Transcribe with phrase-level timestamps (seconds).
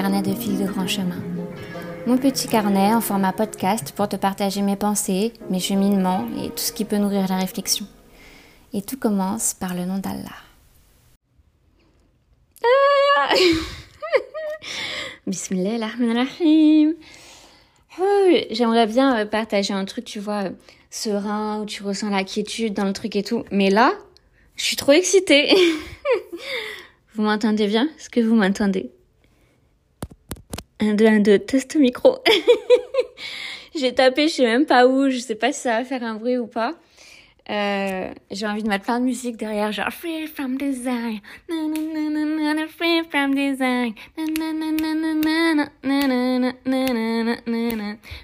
[0.00, 1.20] Carnets de fil de grand chemin.
[2.06, 6.58] Mon petit carnet en format podcast pour te partager mes pensées, mes cheminements et tout
[6.58, 7.84] ce qui peut nourrir la réflexion.
[8.72, 10.36] Et tout commence par le nom d'Allah.
[12.62, 13.34] Ah
[15.26, 16.94] Bismillahirrahmanirrahim.
[18.52, 20.50] J'aimerais bien euh, partager un truc, tu vois, euh,
[20.90, 23.44] serein, où tu ressens la quiétude dans le truc et tout.
[23.50, 23.94] Mais là,
[24.54, 25.52] je suis trop excitée.
[27.16, 28.92] Vous m'entendez bien Est-ce que vous m'entendez?
[30.80, 32.18] 1, 2, 1, 2, test micro.
[33.74, 36.14] J'ai tapé, je sais même pas où, je sais pas si ça va faire un
[36.14, 36.74] bruit ou pas.
[37.50, 43.34] Euh, j'ai envie de mettre plein de musique derrière, genre Free from Design, Free from
[43.34, 43.96] Design,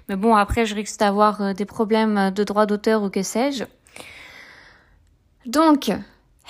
[0.08, 3.64] mais bon après je risque d'avoir euh, des problèmes de droit d'auteur ou que sais-je.
[5.46, 5.90] Donc,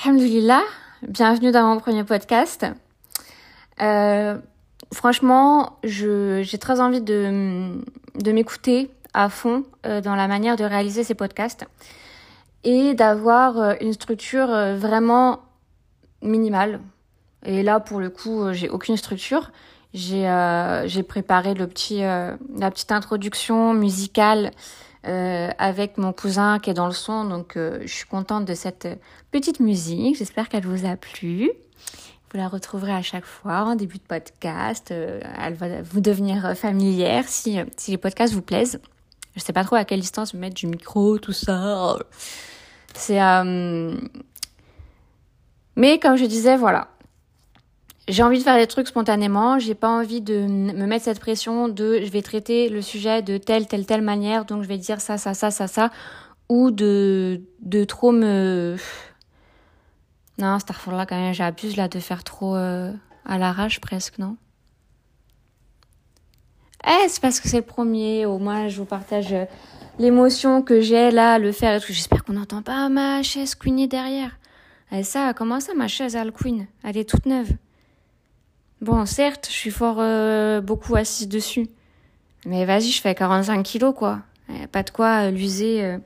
[0.04, 0.64] alhamdoulilah,
[1.02, 2.66] bienvenue dans mon premier podcast.
[3.80, 4.38] Euh,
[4.92, 7.72] franchement, j'ai très envie de,
[8.16, 11.64] de m'écouter à fond euh, dans la manière de réaliser ces podcasts
[12.64, 15.40] et d'avoir euh, une structure euh, vraiment
[16.20, 16.80] minimale.
[17.46, 19.52] Et là, pour le coup, j'ai aucune structure.
[19.92, 24.50] J'ai préparé le petit, la petite introduction musicale
[25.04, 27.26] avec mon cousin qui est dans le son.
[27.26, 28.88] Donc, je suis contente de cette
[29.30, 30.16] petite musique.
[30.16, 31.50] J'espère qu'elle vous a plu.
[32.34, 34.90] Vous la retrouverez à chaque fois en début de podcast.
[34.90, 38.80] Euh, elle va vous devenir familière si, si les podcasts vous plaisent.
[39.36, 41.96] Je sais pas trop à quelle distance mettre du micro, tout ça.
[42.92, 43.22] C'est...
[43.22, 43.94] Euh...
[45.76, 46.88] Mais comme je disais, voilà.
[48.08, 49.60] J'ai envie de faire des trucs spontanément.
[49.60, 53.38] J'ai pas envie de me mettre cette pression de je vais traiter le sujet de
[53.38, 54.44] telle, telle, telle manière.
[54.44, 55.92] Donc je vais dire ça, ça, ça, ça, ça.
[56.48, 58.74] Ou de, de trop me
[60.38, 60.58] non,
[60.88, 62.92] là quand même, j'abuse là de faire trop euh,
[63.24, 64.36] à l'arrache presque, non?
[66.86, 68.26] Eh, c'est parce que c'est le premier.
[68.26, 69.46] Au moins, je vous partage euh,
[69.98, 71.80] l'émotion que j'ai là, le faire.
[71.80, 74.38] J'espère qu'on n'entend pas ma chaise queenie derrière.
[74.92, 77.52] Et eh, ça, comment ça, ma chaise à le queen Elle est toute neuve.
[78.82, 81.68] Bon, certes, je suis fort euh, beaucoup assise dessus.
[82.44, 84.20] Mais vas-y, je fais 45 kilos, quoi.
[84.50, 85.82] Eh, pas de quoi l'user.
[85.82, 85.98] Ah,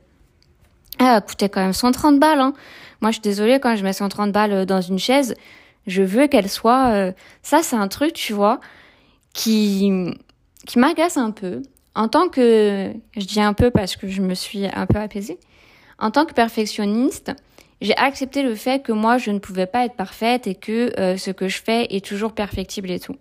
[0.99, 2.55] elle coûtait quand même 130 balles, hein.
[3.01, 5.35] Moi, je suis désolée, quand je mets 130 balles euh, dans une chaise,
[5.87, 6.89] je veux qu'elle soit...
[6.89, 8.61] Euh, ça, c'est un truc, tu vois,
[9.33, 9.91] qui,
[10.67, 11.63] qui m'agace un peu.
[11.95, 12.93] En tant que...
[13.17, 15.39] Je dis un peu parce que je me suis un peu apaisée.
[15.99, 17.33] En tant que perfectionniste,
[17.81, 21.17] j'ai accepté le fait que moi, je ne pouvais pas être parfaite et que euh,
[21.17, 23.17] ce que je fais est toujours perfectible et tout.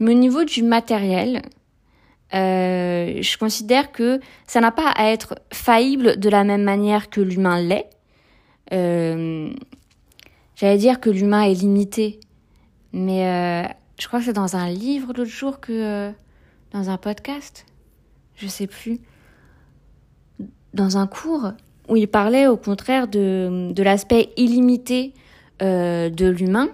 [0.00, 1.42] Mais au niveau du matériel,
[2.34, 7.20] euh, je considère que ça n'a pas à être faillible de la même manière que
[7.20, 7.88] l'humain l'est.
[8.72, 9.50] Euh,
[10.56, 12.18] j'allais dire que l'humain est limité,
[12.92, 13.68] mais euh,
[14.00, 16.10] je crois que c'est dans un livre l'autre jour que
[16.72, 17.66] dans un podcast,
[18.34, 18.98] je sais plus,
[20.72, 21.52] dans un cours
[21.88, 25.12] où il parlait au contraire de, de l'aspect illimité
[25.60, 26.68] de l'humain,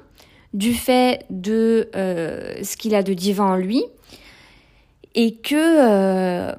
[0.55, 3.85] du fait de ce qu'il a de divin en lui,
[5.15, 6.53] et que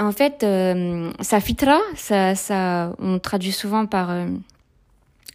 [0.00, 0.46] en fait,
[1.20, 4.10] sa fitra, ça, ça, on traduit souvent par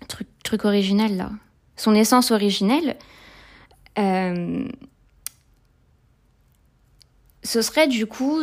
[0.07, 1.29] truc, truc originel là,
[1.75, 2.96] son essence originelle,
[4.00, 4.68] euh,
[7.44, 8.41] ce serait du coup,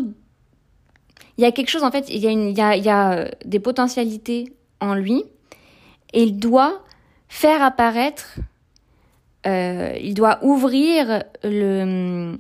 [1.38, 2.88] il y a quelque chose en fait, il y a, il y a, il y
[2.88, 5.24] a euh, des potentialités en lui.
[6.12, 6.82] Et il doit
[7.28, 8.40] faire apparaître,
[9.46, 12.36] euh, il doit ouvrir le,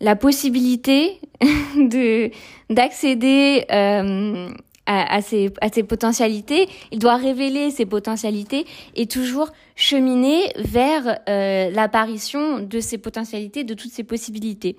[0.00, 1.20] la possibilité
[1.76, 2.30] de
[2.70, 4.48] d'accéder euh,
[4.86, 8.64] à, ses, à ses potentialités, il doit révéler ses potentialités
[8.96, 14.76] et toujours cheminer vers euh, l'apparition de ses potentialités, de toutes ses possibilités.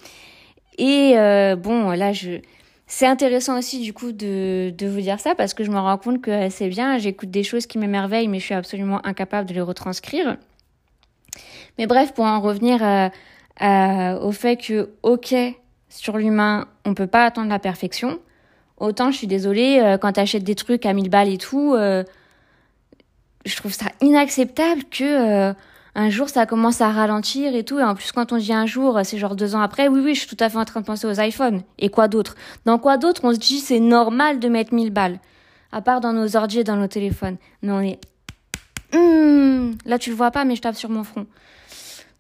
[0.80, 2.40] Et euh, bon, là, je,
[2.88, 5.98] c'est intéressant aussi du coup de, de vous dire ça parce que je me rends
[6.00, 9.54] compte que c'est bien, j'écoute des choses qui m'émerveillent, mais je suis absolument incapable de
[9.54, 10.38] les retranscrire.
[11.78, 12.82] Mais bref, pour en revenir
[13.62, 15.36] euh, au fait que, ok,
[15.90, 18.20] sur l'humain, on peut pas attendre la perfection.
[18.80, 22.04] Autant je suis désolée, euh, quand t'achètes des trucs à 1000 balles et tout, euh,
[23.46, 25.54] je trouve ça inacceptable que euh,
[25.96, 27.80] un jour ça commence à ralentir et tout.
[27.80, 30.16] Et en plus, quand on dit un jour, c'est genre deux ans après, oui, oui,
[30.16, 31.62] je suis tout à fait en train de penser aux iPhones.
[31.78, 32.36] Et quoi d'autre?
[32.66, 35.20] Dans quoi d'autre on se dit c'est normal de mettre 1000 balles?
[35.72, 37.38] À part dans nos ordi et dans nos téléphones.
[37.62, 38.00] Mais on est...
[38.96, 41.28] Hum, là, tu le vois pas, mais je tape sur mon front.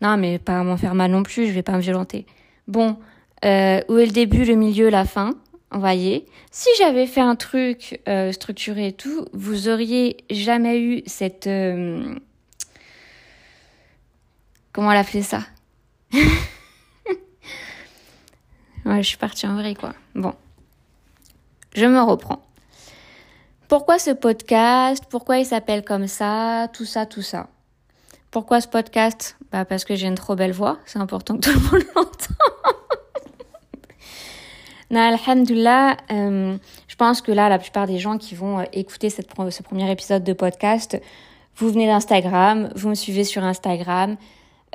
[0.01, 2.25] Non, mais pas m'en faire mal non plus, je vais pas me violenter.
[2.68, 2.98] Bon,
[3.44, 5.36] où est le début, le milieu, la fin?
[5.72, 11.46] Voyez, si j'avais fait un truc euh, structuré et tout, vous auriez jamais eu cette...
[11.46, 12.16] Euh,
[14.74, 15.42] comment elle a fait ça?
[18.86, 19.94] Ouais, je suis partie en vrai, quoi.
[20.16, 20.34] Bon.
[21.75, 22.42] Je me reprends.
[23.68, 25.04] Pourquoi ce podcast?
[25.10, 26.69] Pourquoi il s'appelle comme ça?
[26.74, 27.50] Tout ça, tout ça.
[28.31, 29.38] Pourquoi ce podcast?
[29.52, 30.78] Bah parce que j'ai une trop belle voix.
[30.86, 32.38] C'est important que tout le monde l'entende.
[34.92, 36.56] non, alhamdulillah, euh,
[36.88, 39.22] je pense que là, la plupart des gens qui vont euh, écouter ce
[39.64, 41.02] premier épisode de podcast,
[41.56, 44.16] vous venez d'Instagram, vous me suivez sur Instagram.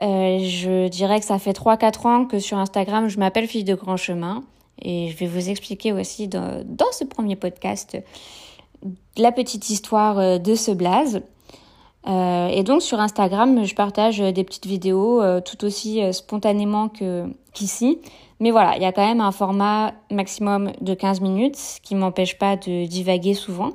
[0.02, 3.76] Euh, je dirais que ça fait 3-4 ans que sur Instagram, je m'appelle Fille de
[3.76, 4.42] Grand Chemin.
[4.82, 7.96] Et je vais vous expliquer aussi dans, dans ce premier podcast
[9.16, 11.22] la petite histoire euh, de ce blaze.
[12.06, 16.90] Euh, et donc sur Instagram, je partage des petites vidéos euh, tout aussi spontanément
[17.52, 17.98] qu'ici.
[18.40, 21.94] Mais voilà, il y a quand même un format maximum de 15 minutes, ce qui
[21.94, 23.70] m'empêche pas de divaguer souvent.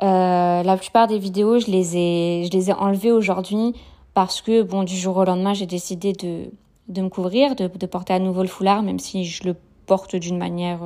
[0.00, 3.74] la plupart des vidéos, je les ai, je les ai enlevées aujourd'hui
[4.14, 6.50] parce que, bon, du jour au lendemain, j'ai décidé de,
[6.88, 9.56] de me couvrir, de, porter à nouveau le foulard, même si je le
[9.86, 10.80] porte d'une manière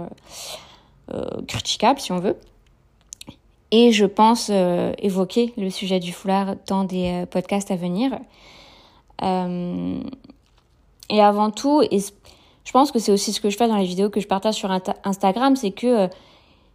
[1.12, 2.36] euh, critiquable, si on veut.
[3.72, 8.12] Et je pense euh, évoquer le sujet du foulard dans des euh, podcasts à venir.
[9.22, 9.98] Euh,
[11.10, 11.98] et avant tout, et
[12.64, 14.54] je pense que c'est aussi ce que je fais dans les vidéos que je partage
[14.54, 14.70] sur
[15.04, 16.08] Instagram, c'est que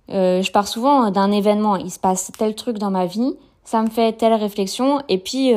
[0.09, 1.75] je pars souvent d'un événement.
[1.75, 3.35] Il se passe tel truc dans ma vie,
[3.65, 5.53] ça me fait telle réflexion, et puis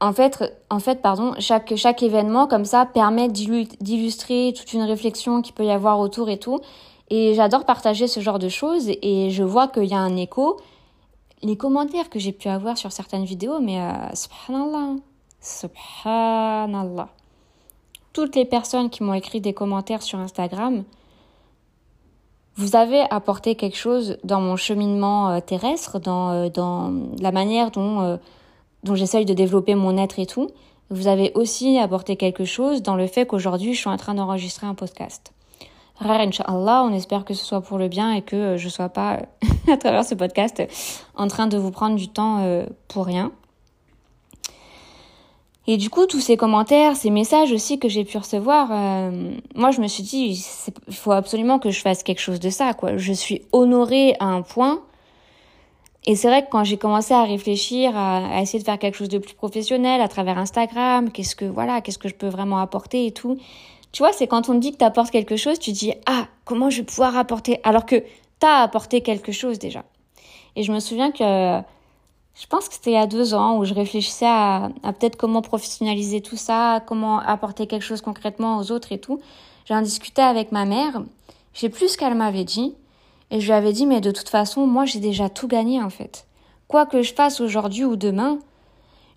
[0.00, 5.42] en fait, en fait, pardon, chaque chaque événement comme ça permet d'illustrer toute une réflexion
[5.42, 6.60] qui peut y avoir autour et tout.
[7.10, 10.60] Et j'adore partager ce genre de choses et je vois qu'il y a un écho.
[11.42, 14.96] Les commentaires que j'ai pu avoir sur certaines vidéos, mais euh, subhanallah,
[15.40, 17.08] subhanallah.
[18.12, 20.84] Toutes les personnes qui m'ont écrit des commentaires sur Instagram,
[22.56, 27.70] vous avez apporté quelque chose dans mon cheminement euh, terrestre, dans, euh, dans la manière
[27.70, 28.16] dont, euh,
[28.84, 30.50] dont j'essaye de développer mon être et tout.
[30.90, 34.66] Vous avez aussi apporté quelque chose dans le fait qu'aujourd'hui, je suis en train d'enregistrer
[34.66, 35.32] un podcast.
[36.00, 38.88] Rare, Inch'Allah, on espère que ce soit pour le bien et que euh, je sois
[38.88, 39.20] pas,
[39.70, 40.62] à travers ce podcast,
[41.14, 43.32] en train de vous prendre du temps euh, pour rien.
[45.66, 49.70] Et du coup, tous ces commentaires, ces messages aussi que j'ai pu recevoir, euh, moi
[49.72, 50.42] je me suis dit,
[50.88, 52.96] il faut absolument que je fasse quelque chose de ça, quoi.
[52.96, 54.80] Je suis honorée à un point.
[56.06, 58.96] Et c'est vrai que quand j'ai commencé à réfléchir, à, à, essayer de faire quelque
[58.96, 62.58] chose de plus professionnel à travers Instagram, qu'est-ce que voilà, qu'est-ce que je peux vraiment
[62.58, 63.36] apporter et tout,
[63.92, 66.26] tu vois, c'est quand on te dit que tu apportes quelque chose, tu dis ah
[66.44, 69.84] comment je vais pouvoir apporter alors que tu as apporté quelque chose déjà.
[70.56, 71.62] Et je me souviens que
[72.40, 75.42] je pense que c'était il y a deux ans où je réfléchissais à, peut-être comment
[75.42, 79.20] professionnaliser tout ça, comment apporter quelque chose concrètement aux autres et tout.
[79.66, 81.02] J'en discutais avec ma mère.
[81.52, 82.74] J'ai plus ce qu'elle m'avait dit.
[83.30, 85.90] Et je lui avais dit, mais de toute façon, moi, j'ai déjà tout gagné, en
[85.90, 86.26] fait.
[86.66, 88.38] Quoi que je fasse aujourd'hui ou demain,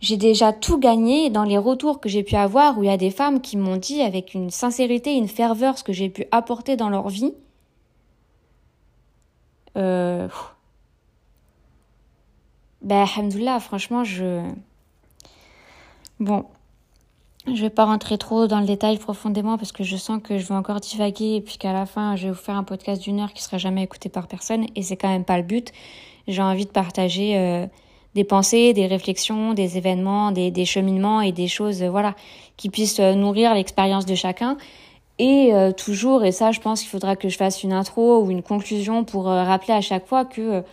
[0.04, 2.98] j'ai déjà tout gagné dans les retours que j'ai pu avoir où il y a
[2.98, 6.76] des femmes qui m'ont dit avec une sincérité, une ferveur ce que j'ai pu apporter
[6.76, 7.34] dans leur vie.
[9.78, 10.28] Euh...
[12.82, 14.46] Ben, alhamdoulilah, franchement, je...
[16.20, 16.48] Bon,
[17.48, 20.46] je vais pas rentrer trop dans le détail profondément parce que je sens que je
[20.46, 23.22] vais encore divaguer et puis qu'à la fin, je vais vous faire un podcast d'une
[23.22, 25.72] heure qui sera jamais écouté par personne et c'est quand même pas le but.
[26.28, 27.38] J'ai envie de partager...
[27.38, 27.68] Euh
[28.16, 32.16] des pensées, des réflexions, des événements, des, cheminements et des choses, euh, voilà,
[32.58, 34.58] qui puissent euh, nourrir l'expérience de chacun.
[35.20, 38.32] Et euh, toujours, et ça, je pense qu'il faudra que je fasse une intro ou
[38.32, 40.64] une conclusion pour rappeler à chaque fois que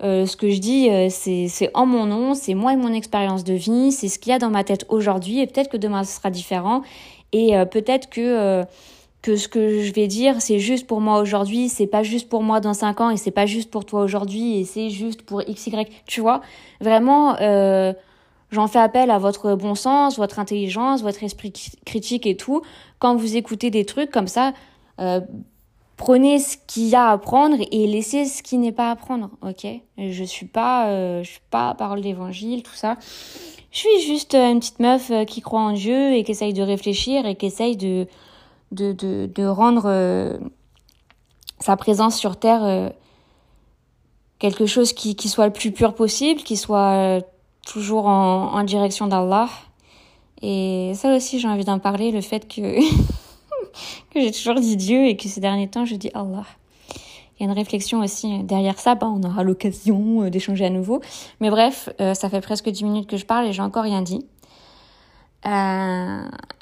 [0.00, 3.92] ce que je dis, c'est en mon nom, c'est moi et mon expérience de vie,
[3.92, 6.30] c'est ce qu'il y a dans ma tête aujourd'hui, et peut-être que demain ce sera
[6.30, 6.82] différent,
[7.32, 8.64] et peut-être que
[9.26, 12.44] que ce que je vais dire, c'est juste pour moi aujourd'hui, c'est pas juste pour
[12.44, 15.42] moi dans 5 ans et c'est pas juste pour toi aujourd'hui et c'est juste pour
[15.42, 15.84] XY.
[16.06, 16.42] Tu vois,
[16.80, 17.92] vraiment, euh,
[18.52, 21.52] j'en fais appel à votre bon sens, votre intelligence, votre esprit
[21.84, 22.62] critique et tout.
[23.00, 24.52] Quand vous écoutez des trucs comme ça,
[25.00, 25.20] euh,
[25.96, 29.30] prenez ce qu'il y a à prendre et laissez ce qui n'est pas à prendre,
[29.42, 29.66] ok?
[29.98, 32.94] Je suis pas, euh, je suis pas parole d'évangile, tout ça.
[33.72, 37.26] Je suis juste une petite meuf qui croit en Dieu et qui essaye de réfléchir
[37.26, 38.06] et qui essaye de
[38.72, 40.36] de, de, de rendre euh,
[41.60, 42.90] sa présence sur Terre euh,
[44.38, 47.20] quelque chose qui, qui soit le plus pur possible, qui soit euh,
[47.66, 49.48] toujours en, direction d'Allah.
[50.42, 52.80] Et ça aussi, j'ai envie d'en parler, le fait que,
[54.10, 56.44] que j'ai toujours dit Dieu et que ces derniers temps, je dis Allah.
[57.38, 61.02] Il y a une réflexion aussi derrière ça, bah, on aura l'occasion d'échanger à nouveau.
[61.40, 64.24] Mais bref, ça fait presque 10 minutes que je parle et j'ai encore rien dit.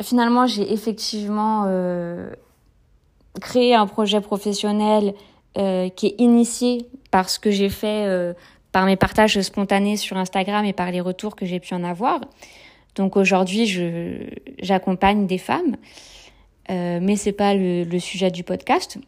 [0.02, 2.30] Finalement, j'ai effectivement euh,
[3.40, 5.14] créé un projet professionnel
[5.56, 8.34] euh, qui est initié par ce que j'ai fait,
[8.72, 12.20] par mes partages spontanés sur Instagram et par les retours que j'ai pu en avoir.
[12.94, 13.66] Donc aujourd'hui,
[14.60, 15.76] j'accompagne des femmes,
[16.70, 18.98] euh, mais c'est pas le, sujet du podcast.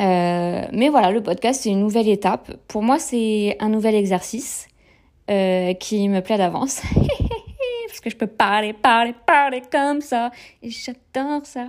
[0.00, 2.56] Euh, mais voilà, le podcast c'est une nouvelle étape.
[2.68, 4.68] Pour moi, c'est un nouvel exercice
[5.30, 6.82] euh, qui me plaît d'avance.
[8.02, 10.30] Que je peux parler, parler, parler comme ça.
[10.62, 11.68] Et j'adore ça.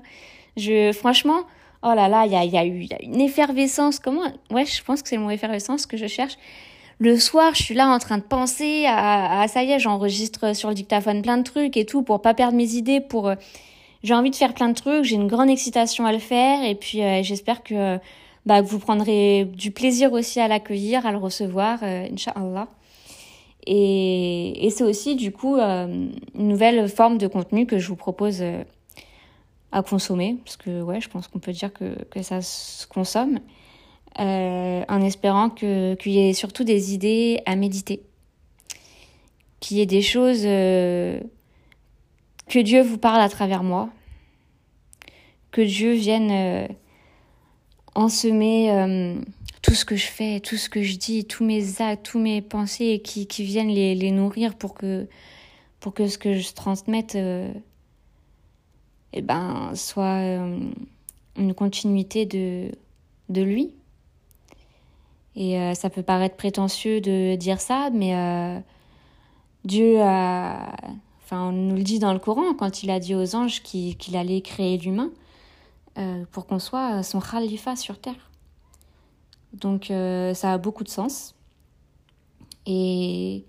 [0.57, 1.41] Je, franchement,
[1.83, 4.00] oh là là, il y a, y, a y a une effervescence.
[4.00, 6.38] Comment Ouais, je pense que c'est le mot effervescence que je cherche
[7.01, 10.69] le soir, je suis là en train de penser à, ça y est, j'enregistre sur
[10.69, 13.35] le dictaphone plein de trucs et tout pour pas perdre mes idées, pour euh,
[14.03, 16.75] j'ai envie de faire plein de trucs, j'ai une grande excitation à le faire et
[16.75, 17.97] puis euh, j'espère que
[18.45, 22.67] bah, que vous prendrez du plaisir aussi à l'accueillir, à le recevoir, euh, Inch'Allah.
[23.68, 28.44] Et, et c'est aussi du coup une nouvelle forme de contenu que je vous propose
[29.72, 33.39] à consommer, parce que ouais, je pense qu'on peut dire que, que ça se consomme.
[34.20, 38.01] Euh, en espérant qu'il y ait surtout des idées à méditer,
[39.62, 41.22] qu'il y ait des choses euh,
[42.50, 43.89] que Dieu vous parle à travers moi,
[45.51, 46.68] que Dieu vienne euh,
[47.96, 49.15] ensemer
[49.62, 52.41] tout ce que je fais, tout ce que je dis, tous mes actes, tous mes
[52.41, 55.08] pensées, qui, viennent les, nourrir pour que,
[55.84, 57.18] ce que je transmette
[59.13, 60.39] eh ben, soit
[61.38, 63.74] une continuité de, lui.
[65.36, 68.60] Et euh, ça peut paraître prétentieux de dire ça, mais euh,
[69.63, 70.75] Dieu a...
[71.24, 74.18] Enfin, on nous le dit dans le Coran, quand il a dit aux anges qu'il
[74.18, 75.12] allait créer l'humain,
[75.98, 78.30] euh, pour qu'on soit son khalifa sur Terre.
[79.53, 79.91] Donc
[80.34, 81.36] ça a beaucoup de sens.
[82.65, 83.46] Et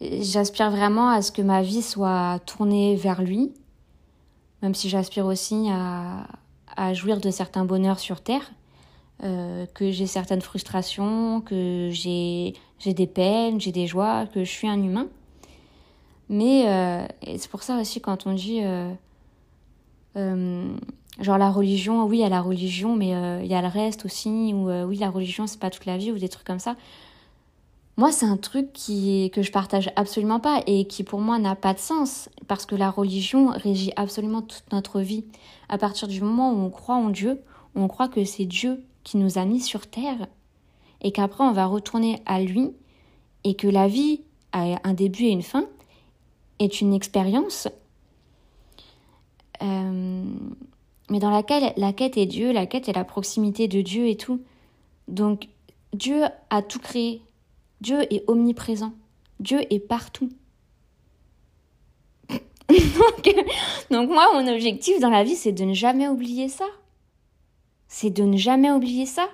[0.00, 3.52] j'aspire vraiment à ce que ma vie soit tournée vers lui,
[4.62, 6.26] même si j'aspire aussi à,
[6.76, 8.52] à jouir de certains bonheurs sur Terre.
[9.24, 12.52] Euh, que j'ai certaines frustrations, que j'ai
[12.84, 15.06] des peines, j'ai des joies, que je suis un humain.
[16.28, 17.06] Mais euh,
[17.38, 18.92] c'est pour ça aussi quand on dit euh,
[20.16, 20.76] euh
[21.20, 23.10] genre la religion, oui il y a la religion, mais
[23.42, 26.12] il y a le reste aussi, ou oui la religion c'est pas toute la vie,
[26.12, 26.76] ou des trucs comme ça.
[27.96, 31.56] Moi c'est un truc qui, que je partage absolument pas et qui pour moi n'a
[31.56, 35.24] pas de sens, parce que la religion régit absolument toute notre vie.
[35.68, 37.40] À partir du moment où on croit en Dieu,
[37.74, 40.26] on croit que c'est Dieu qui nous a mis sur terre
[41.00, 42.72] et qu'après on va retourner à lui
[43.44, 45.66] et que la vie a un début et une fin
[46.58, 47.68] est une expérience
[49.62, 50.24] euh,
[51.10, 54.16] mais dans laquelle la quête est Dieu, la quête est la proximité de Dieu et
[54.16, 54.40] tout.
[55.08, 55.48] Donc
[55.92, 57.22] Dieu a tout créé.
[57.80, 58.92] Dieu est omniprésent.
[59.40, 60.30] Dieu est partout.
[63.90, 66.64] donc, moi, mon objectif dans la vie, c'est de ne jamais oublier ça
[67.88, 69.28] c'est de ne jamais oublier ça.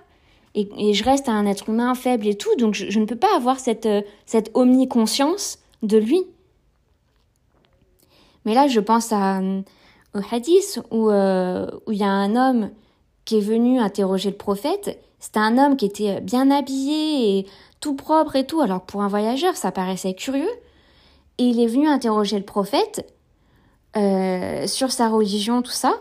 [0.55, 3.59] Et, je reste un être humain faible et tout, donc je, ne peux pas avoir
[3.59, 6.23] cette, euh, cette omniconscience de lui.
[8.45, 9.63] Mais là, je pense à, euh,
[10.15, 12.71] au hadith où euh, où il y a un homme
[13.25, 14.99] qui est venu interroger le prophète.
[15.19, 17.47] C'était un homme qui était bien habillé et
[17.81, 18.61] tout propre et tout.
[18.61, 20.51] Alors pour un voyageur, ça paraissait curieux.
[21.39, 23.07] Et il est venu interroger le prophète
[23.97, 25.95] euh, sur sa religion, tout ça.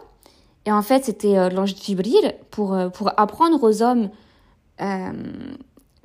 [0.65, 4.09] Et en fait, c'était euh, l'ange Jibril pour, euh, pour apprendre aux hommes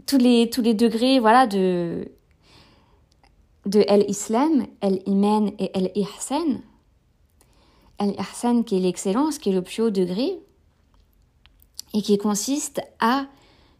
[0.06, 2.08] tous, les, tous les degrés voilà, de,
[3.64, 6.60] de El-Islam, El-Iman et El-Ihsan.
[7.98, 10.38] El-Ihsan qui est l'excellence, qui est le plus haut degré,
[11.94, 13.26] et qui consiste à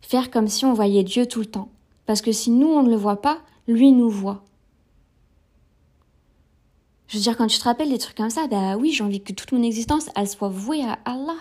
[0.00, 1.68] faire comme si on voyait Dieu tout le temps.
[2.06, 4.44] Parce que si nous, on ne le voit pas, lui nous voit.
[7.08, 9.22] Je veux dire, quand tu te rappelles des trucs comme ça, bah oui, j'ai envie
[9.22, 11.36] que toute mon existence, elle soit vouée à Allah.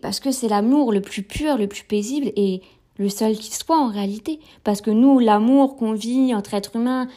[0.00, 2.62] Parce que c'est l'amour le plus pur, le plus paisible et
[2.96, 4.40] le seul qui soit en réalité.
[4.64, 7.08] Parce que nous, l'amour qu'on vit entre êtres humains.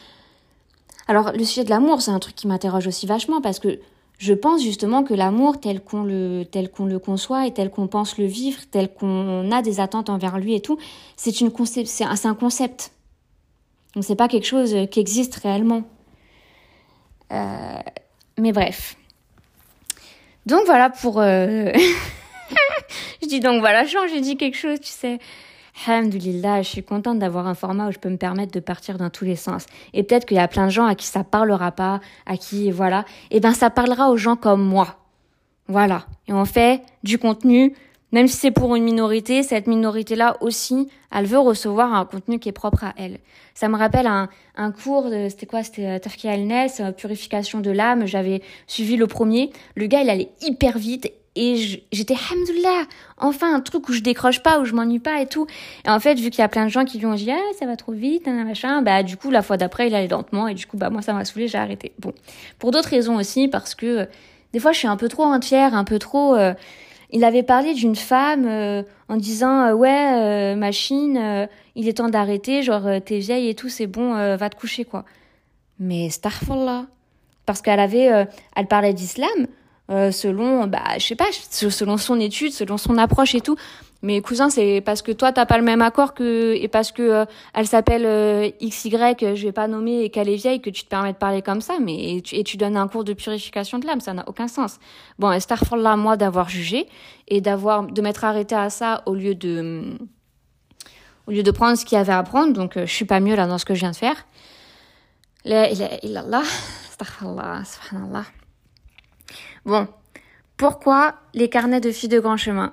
[1.08, 3.78] Alors, le sujet de l'amour, c'est un truc qui m'interroge aussi vachement parce que
[4.18, 8.24] je pense justement que l'amour tel qu'on le, tel conçoit et tel qu'on pense le
[8.24, 10.78] vivre, tel qu'on a des attentes envers lui et tout,
[11.16, 11.52] c'est une
[11.84, 12.92] c'est un, concept.
[13.94, 15.82] Donc c'est pas quelque chose qui existe réellement.
[17.32, 17.78] Euh,
[18.38, 18.96] mais bref.
[20.46, 21.20] Donc voilà pour...
[21.20, 21.72] Euh...
[23.22, 25.18] je dis donc voilà, j'ai dit quelque chose, tu sais.
[25.86, 29.10] Alhamdulillah, je suis contente d'avoir un format où je peux me permettre de partir dans
[29.10, 29.66] tous les sens.
[29.92, 32.70] Et peut-être qu'il y a plein de gens à qui ça parlera pas, à qui,
[32.70, 33.04] voilà.
[33.30, 34.96] Eh ben, ça parlera aux gens comme moi.
[35.68, 36.06] Voilà.
[36.28, 37.74] Et on fait du contenu
[38.12, 42.48] même si c'est pour une minorité, cette minorité-là aussi, elle veut recevoir un contenu qui
[42.48, 43.18] est propre à elle.
[43.54, 47.60] Ça me rappelle un, un cours, de, c'était quoi C'était euh, Tafki Alnes, euh, purification
[47.60, 48.06] de l'âme.
[48.06, 49.50] J'avais suivi le premier.
[49.74, 52.84] Le gars, il allait hyper vite, et j'étais hamdoullah
[53.18, 55.46] enfin un truc où je décroche pas où je m'ennuie pas et tout.
[55.84, 57.52] Et en fait vu qu'il y a plein de gens qui lui ont dit ah
[57.58, 60.54] ça va trop vite machin bah du coup la fois d'après il allait lentement et
[60.54, 61.92] du coup bah moi ça m'a saoulé j'ai arrêté.
[61.98, 62.12] Bon.
[62.58, 64.04] Pour d'autres raisons aussi parce que euh,
[64.52, 66.54] des fois je suis un peu trop entière un peu trop euh,
[67.10, 72.88] il avait parlé d'une femme euh, en disant ouais machine il est temps d'arrêter genre
[73.04, 75.04] t'es vieille et tout c'est bon va te coucher quoi.
[75.78, 76.86] Mais starfallah
[77.44, 78.26] parce qu'elle avait
[78.56, 79.46] elle parlait d'islam
[79.90, 83.56] euh, selon, bah, je sais pas, selon son étude, selon son approche et tout.
[84.02, 87.02] Mais cousin, c'est parce que toi t'as pas le même accord que et parce que
[87.02, 87.24] euh,
[87.54, 90.88] elle s'appelle euh, XY, je vais pas nommer et qu'elle est vieille que tu te
[90.88, 91.78] permets de parler comme ça.
[91.80, 94.48] Mais et tu, et tu donnes un cours de purification de l'âme, ça n'a aucun
[94.48, 94.78] sens.
[95.18, 96.86] Bon, là moi d'avoir jugé
[97.28, 99.82] et d'avoir de m'être arrêté à ça au lieu de
[101.26, 102.52] au lieu de prendre ce qu'il y avait à prendre.
[102.52, 104.26] Donc je suis pas mieux là dans ce que je viens de faire.
[105.44, 106.42] La ilaha illallah,
[107.00, 108.24] subhanallah.
[109.66, 109.88] Bon,
[110.56, 112.70] pourquoi les carnets de filles de grand chemin?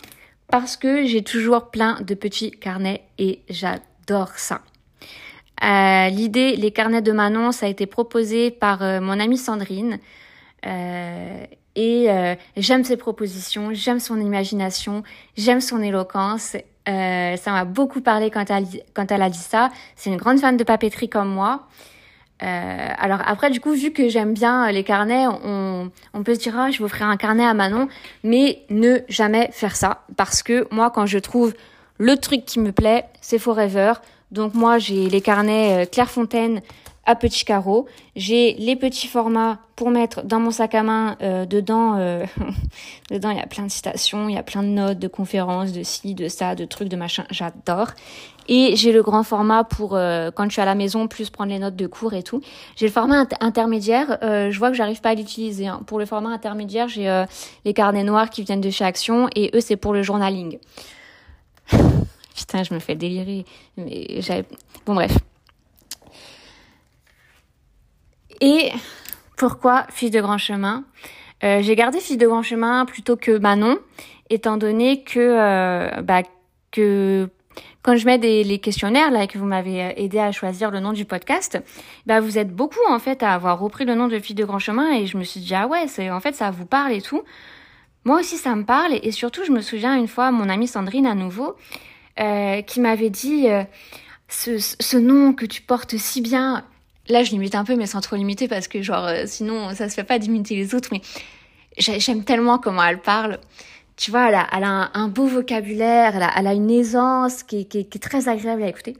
[0.47, 4.61] Parce que j'ai toujours plein de petits carnets et j'adore ça.
[5.63, 9.97] Euh, l'idée, les carnets de Manon, ça a été proposé par euh, mon amie Sandrine.
[10.67, 11.45] Euh,
[11.75, 12.07] et
[12.55, 15.01] j'aime ses propositions, j'aime son imagination,
[15.35, 16.55] j'aime son éloquence.
[16.85, 19.71] ça m'a beaucoup parlé quand elle, quand elle a dit ça.
[19.95, 21.67] C'est une grande fan de papeterie comme moi.
[22.43, 26.39] Euh, alors après, du coup, vu que j'aime bien les carnets, on, on peut se
[26.39, 27.87] dire, ah, je vais offrir un carnet à Manon,
[28.23, 30.01] mais ne jamais faire ça.
[30.17, 31.53] Parce que moi, quand je trouve
[31.97, 33.93] le truc qui me plaît, c'est forever.
[34.31, 36.61] Donc moi, j'ai les carnets euh, Clairefontaine
[37.05, 37.85] à petits carreaux.
[38.15, 41.17] J'ai les petits formats pour mettre dans mon sac à main.
[41.21, 42.25] Euh, dedans, euh,
[43.11, 45.73] dedans, il y a plein de citations, il y a plein de notes, de conférences,
[45.73, 47.25] de ci, de ça, de trucs, de machin.
[47.29, 47.89] J'adore.
[48.49, 51.51] Et j'ai le grand format pour euh, quand je suis à la maison, plus prendre
[51.51, 52.41] les notes de cours et tout.
[52.75, 54.17] J'ai le format intermédiaire.
[54.21, 55.67] je vois que j'arrive pas à l'utiliser.
[55.67, 55.81] Hein.
[55.87, 57.23] Pour le format intermédiaire, j'ai
[57.63, 60.59] les carnets noirs qui viennent de chez Action et eux, c'est pour le journaling.
[62.35, 63.45] Putain, je me fais délirer.
[63.77, 64.19] Mais
[64.85, 65.17] bon bref.
[68.41, 68.71] Et
[69.37, 70.83] pourquoi Fille de grand chemin?
[71.43, 73.77] Euh, J'ai gardé Fille de grand chemin plutôt que Manon,
[74.29, 76.21] étant donné que, euh, bah,
[77.83, 80.93] quand je mets les questionnaires là et que vous m'avez aidé à choisir le nom
[80.93, 81.61] du podcast,
[82.07, 84.59] bah vous êtes beaucoup en fait à avoir repris le nom de Fille de grand
[84.59, 87.21] chemin et je me suis dit ah ouais en fait ça vous parle et tout.
[88.05, 91.05] Moi aussi ça me parle et surtout je me souviens une fois mon amie Sandrine
[91.05, 91.55] à nouveau
[92.19, 93.47] euh, qui m'avait dit
[94.29, 96.63] ce nom que tu portes si bien
[97.09, 99.89] là je limite un peu mais sans trop limiter parce que genre euh, sinon ça
[99.89, 101.01] se fait pas d'imiter les autres mais
[101.77, 103.39] j'aime tellement comment elle parle.
[103.95, 108.01] Tu vois elle a, elle a un, beau vocabulaire elle a, une aisance qui est,
[108.01, 108.97] très agréable à écouter.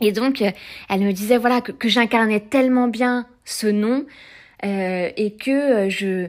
[0.00, 0.50] Et donc euh,
[0.88, 4.04] elle me disait voilà que, j'incarnais tellement bien ce nom
[4.64, 6.28] euh, et que je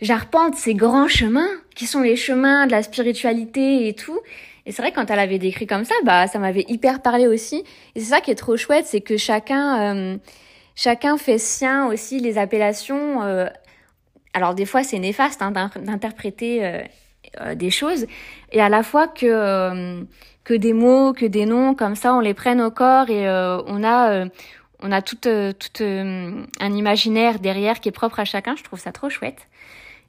[0.00, 4.20] j'arpente ces grands chemins qui sont les chemins de la spiritualité et tout
[4.68, 7.64] et c'est vrai quand elle avait décrit comme ça, bah ça m'avait hyper parlé aussi.
[7.94, 10.18] Et c'est ça qui est trop chouette, c'est que chacun euh,
[10.74, 13.22] chacun fait sien aussi les appellations.
[13.22, 13.46] Euh,
[14.34, 16.82] alors des fois c'est néfaste hein, d'interpréter
[17.40, 18.06] euh, des choses,
[18.52, 20.04] et à la fois que
[20.44, 23.82] que des mots, que des noms comme ça, on les prenne au corps et on
[23.84, 24.26] a
[24.80, 28.54] on a tout, tout un imaginaire derrière qui est propre à chacun.
[28.54, 29.48] Je trouve ça trop chouette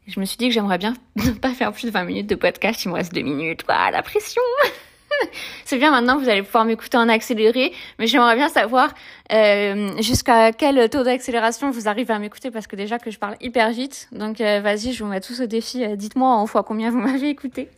[0.10, 2.36] je me suis dit que j'aimerais bien ne pas faire plus de 20 minutes de
[2.36, 4.42] podcast, il me reste 2 minutes, quoi, la pression
[5.66, 8.94] C'est bien maintenant, vous allez pouvoir m'écouter en accéléré, mais j'aimerais bien savoir
[9.32, 13.36] euh, jusqu'à quel taux d'accélération vous arrivez à m'écouter, parce que déjà que je parle
[13.42, 16.64] hyper vite, donc euh, vas-y, je vous mets tous au défi, euh, dites-moi en fois
[16.64, 17.70] combien vous m'avez écouté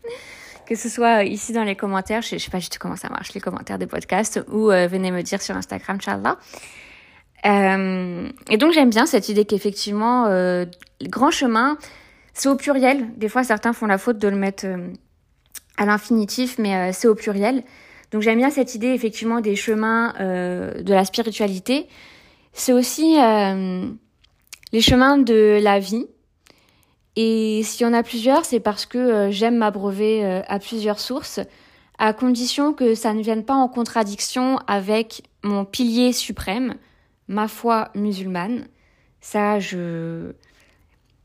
[0.68, 3.34] que ce soit ici dans les commentaires, je, sais pas du tout comment ça marche,
[3.34, 6.38] les commentaires des podcasts, ou venez me dire sur Instagram, Inch'Allah.
[7.44, 10.30] et donc j'aime bien cette idée qu'effectivement,
[11.02, 11.78] grand chemin,
[12.34, 13.08] c'est au pluriel.
[13.18, 14.94] Des fois, certains font la faute de le mettre euh,
[15.78, 17.64] à l'infinitif, mais euh, c'est au pluriel.
[18.12, 21.88] Donc j'aime bien cette idée effectivement des chemins euh, de la spiritualité.
[22.54, 23.16] C'est aussi
[24.74, 26.06] les chemins de la vie.
[27.16, 31.40] Et s'il y en a plusieurs, c'est parce que j'aime m'abreuver à plusieurs sources,
[31.98, 36.76] à condition que ça ne vienne pas en contradiction avec mon pilier suprême,
[37.30, 38.68] ma foi musulmane.
[39.22, 40.34] Ça, je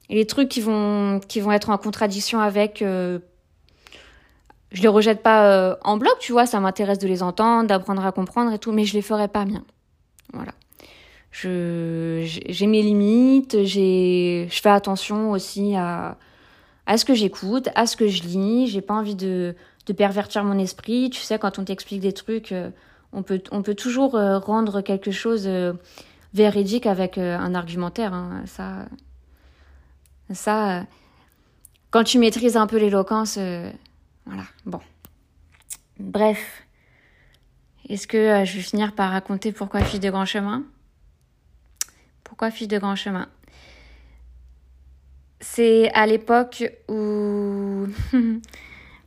[0.08, 3.18] et les trucs qui vont, qui vont être en contradiction avec, euh,
[4.70, 8.04] je les rejette pas euh, en bloc, tu vois, ça m'intéresse de les entendre, d'apprendre
[8.04, 9.64] à comprendre et tout, mais je les ferai pas bien.
[10.32, 10.52] Voilà.
[11.32, 16.16] Je, j'ai mes limites, j'ai, je fais attention aussi à,
[16.86, 19.54] à ce que j'écoute, à ce que je lis, j'ai pas envie de,
[19.86, 21.10] de pervertir mon esprit.
[21.10, 22.70] Tu sais, quand on t'explique des trucs, euh,
[23.12, 25.48] on peut, on peut toujours rendre quelque chose
[26.34, 28.86] véridique avec un argumentaire, hein, ça,
[30.32, 30.84] ça,
[31.90, 33.38] quand tu maîtrises un peu l'éloquence,
[34.26, 34.80] voilà, bon.
[35.98, 36.62] Bref.
[37.88, 40.64] Est-ce que je vais finir par raconter pourquoi fille de grand chemin?
[42.24, 43.28] Pourquoi fille de grand chemin?
[45.40, 47.86] C'est à l'époque où...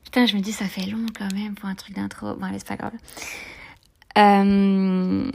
[0.03, 2.33] Putain, je me dis, ça fait long quand même pour un truc d'intro.
[2.35, 2.93] Bon, allez, c'est pas grave.
[4.17, 5.31] Euh,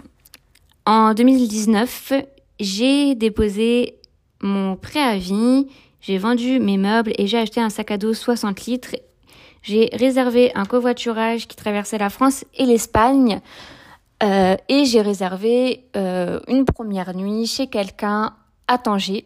[0.87, 2.13] en 2019,
[2.59, 4.01] j'ai déposé
[4.45, 5.67] mon préavis,
[6.01, 8.95] j'ai vendu mes meubles et j'ai acheté un sac à dos 60 litres.
[9.63, 13.41] J'ai réservé un covoiturage qui traversait la France et l'Espagne.
[14.23, 18.35] Euh, et j'ai réservé euh, une première nuit chez quelqu'un
[18.69, 19.25] à Tanger.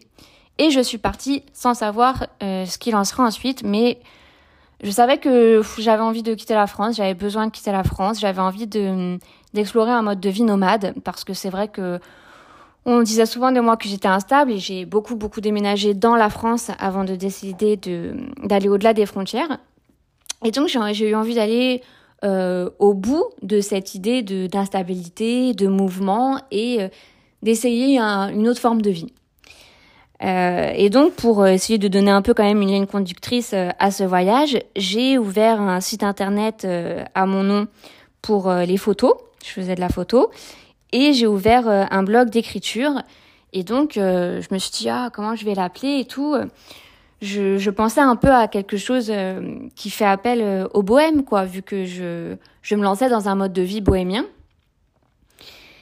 [0.59, 4.01] Et je suis partie sans savoir ce qu'il en sera ensuite, mais
[4.83, 8.21] je savais que j'avais envie de quitter la France, j'avais besoin de quitter la France,
[8.21, 9.19] j'avais envie de
[9.55, 12.01] d'explorer un mode de vie nomade parce que c'est vrai que
[12.89, 16.31] on disait souvent de moi que j'étais instable et j'ai beaucoup beaucoup déménagé dans la
[16.31, 19.59] France avant de décider de d'aller au-delà des frontières.
[20.45, 21.83] Et donc j'ai eu envie d'aller
[22.25, 26.89] euh, au bout de cette idée d'instabilité, de mouvement et euh,
[27.43, 29.13] d'essayer une autre forme de vie.
[30.25, 33.91] Euh, et donc, pour essayer de donner un peu quand même une ligne conductrice à
[33.93, 36.67] ce voyage, j'ai ouvert un site internet
[37.15, 37.69] à mon nom
[38.21, 39.15] pour les photos.
[39.45, 40.31] Je faisais de la photo.
[40.93, 43.03] Et j'ai ouvert un blog d'écriture.
[43.53, 46.37] Et donc, je me suis dit, ah, comment je vais l'appeler et tout.
[47.21, 49.13] Je, pensais un peu à quelque chose
[49.75, 53.53] qui fait appel au bohème, quoi, vu que je, je me lançais dans un mode
[53.53, 54.25] de vie bohémien.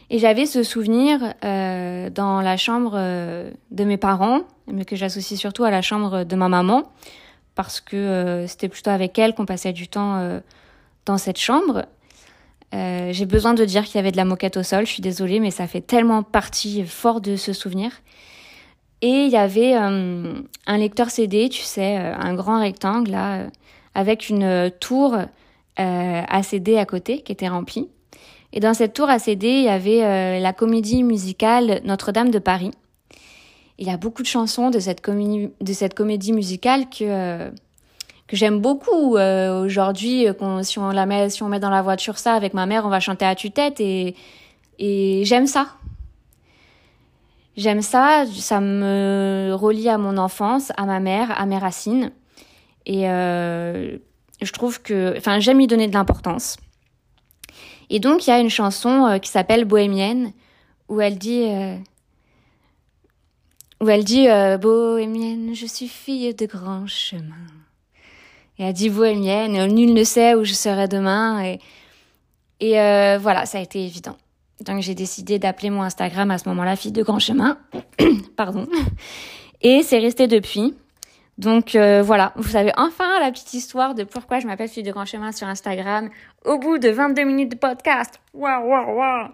[0.08, 5.38] Et j'avais ce souvenir euh, dans la chambre euh, de mes parents, mais que j'associe
[5.38, 6.84] surtout à la chambre de ma maman,
[7.56, 10.40] parce que euh, c'était plutôt avec elle qu'on passait du temps euh,
[11.06, 11.86] dans cette chambre.
[12.74, 15.02] Euh, j'ai besoin de dire qu'il y avait de la moquette au sol, je suis
[15.02, 17.90] désolée, mais ça fait tellement partie fort de ce souvenir.
[19.02, 23.46] Et il y avait un lecteur CD, tu sais, un grand rectangle là,
[23.94, 25.16] avec une tour
[25.76, 27.88] à CD à côté qui était remplie.
[28.56, 32.38] Et dans cette tour à CD, il y avait euh, la comédie musicale Notre-Dame de
[32.38, 32.70] Paris.
[33.78, 37.50] Il y a beaucoup de chansons de cette, de cette comédie musicale que, euh,
[38.26, 39.16] que j'aime beaucoup.
[39.16, 40.26] Euh, aujourd'hui,
[40.62, 42.88] si, on la met, si on met dans la voiture ça avec ma mère, on
[42.88, 44.14] va chanter à tue-tête et,
[44.78, 45.68] et j'aime ça.
[47.56, 52.12] J'aime ça, ça me relie à mon enfance, à ma mère, à mes racines.
[52.84, 56.58] Et je trouve que, enfin, j'aime y donner de l'importance.
[57.90, 60.32] Et donc il y a une chanson euh, qui s'appelle Bohémienne
[60.88, 61.76] où elle dit euh,
[63.80, 67.34] où elle dit euh, Bohémienne, je suis fille de grand chemin.
[68.58, 71.42] Et elle dit Bohémienne, nul ne sait où je serai demain.
[71.44, 71.60] Et,
[72.60, 74.16] et voilà, ça a été évident.
[74.64, 77.58] Donc j'ai décidé d'appeler mon Instagram à ce moment-là fille de grand chemin.
[78.36, 78.66] Pardon.
[79.62, 80.74] Et c'est resté depuis.
[81.38, 84.90] Donc euh, voilà, vous savez enfin la petite histoire de pourquoi je m'appelle Fille de
[84.90, 86.08] Grand Chemin sur Instagram
[86.46, 88.20] au bout de 22 minutes de podcast.
[88.32, 89.28] Waouh, waouh, waouh.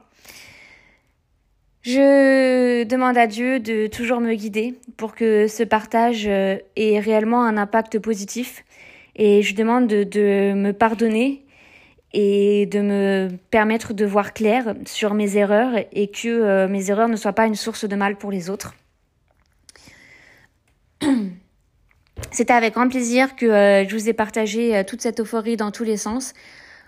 [1.83, 7.45] Je demande à Dieu de toujours me guider pour que ce partage euh, ait réellement
[7.45, 8.65] un impact positif.
[9.17, 11.45] Et je demande de, me pardonner
[12.15, 17.09] et de me permettre de voir clair sur mes erreurs et que euh, mes erreurs
[17.09, 18.75] ne soient pas une source de mal pour les autres.
[22.31, 25.71] C'était avec grand plaisir que euh, je vous ai partagé euh, toute cette euphorie dans
[25.71, 26.35] tous les sens.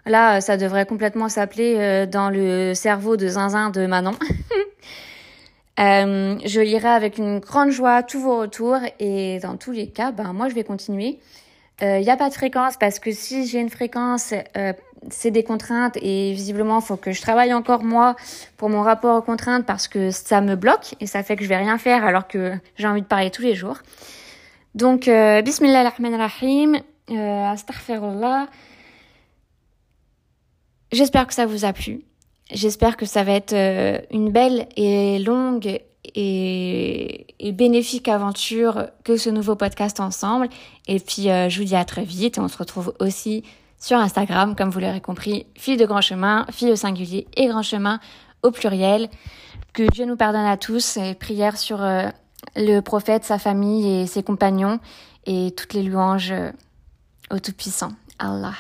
[0.07, 4.13] Là, ça devrait complètement s'appeler dans le cerveau de zinzin de Manon.
[5.79, 10.35] je lirai avec une grande joie tous vos retours et dans tous les cas, ben
[10.35, 11.21] moi je vais continuer.
[11.81, 14.33] Il n'y a pas de fréquence parce que si j'ai une fréquence,
[15.11, 18.17] c'est des contraintes et visiblement il faut que je travaille encore moi
[18.57, 21.49] pour mon rapport aux contraintes parce que ça me bloque et ça fait que je
[21.49, 23.79] vais rien faire alors que j'ai envie de parler tous les jours.
[24.75, 28.49] Donc, euh, Bismillah ar-Rahman ar-Rahim, euh, astaghfirullah.
[30.91, 32.03] J'espère que ça vous a plu.
[32.51, 35.81] J'espère que ça va être euh, une belle et longue
[36.15, 40.49] et, et, bénéfique aventure que ce nouveau podcast ensemble.
[40.87, 43.45] Et puis, euh, je vous dis à très vite on se retrouve aussi
[43.79, 47.63] sur Instagram, comme vous l'aurez compris, fille de grand chemin, fille au singulier et grand
[47.63, 48.01] chemin
[48.43, 49.09] au pluriel.
[49.73, 51.81] Que Dieu nous pardonne à tous et prière sur
[52.57, 54.79] le prophète, sa famille et ses compagnons,
[55.27, 56.33] et toutes les louanges
[57.31, 58.55] au Tout-Puissant, Allah.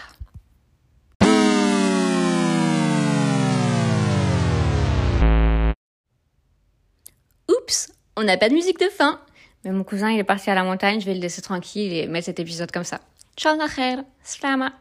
[7.64, 9.20] Oups, on n'a pas de musique de fin.
[9.64, 12.06] Mais mon cousin, il est parti à la montagne, je vais le laisser tranquille et
[12.06, 13.00] mettre cet épisode comme ça.
[13.38, 14.72] Inch'Allah khair, slama.